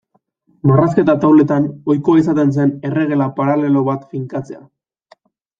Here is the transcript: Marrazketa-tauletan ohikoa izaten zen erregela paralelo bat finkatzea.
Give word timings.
Marrazketa-tauletan 0.69 1.67
ohikoa 1.93 2.21
izaten 2.23 2.55
zen 2.55 2.73
erregela 2.91 3.31
paralelo 3.41 3.85
bat 3.91 4.09
finkatzea. 4.15 4.67